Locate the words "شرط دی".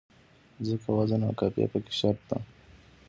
1.99-2.39